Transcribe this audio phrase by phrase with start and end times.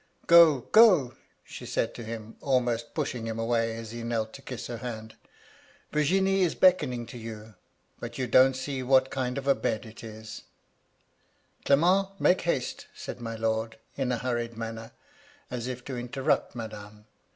[0.25, 1.13] *'*Go, go I'
[1.43, 5.13] she said to him, almost pushing him away as he knelt to kiss her hand.•
[5.91, 7.53] Virginie is beckoning to you,
[7.99, 10.41] but you don't see what kind of a bed it is
[11.35, 14.91] '"* Clement, make haste!' said my lord, in a hurried manner,
[15.51, 17.05] as if to interrupt madame.